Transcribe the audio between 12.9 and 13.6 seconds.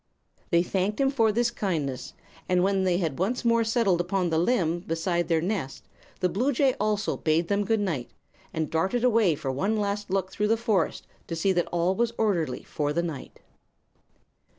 the night.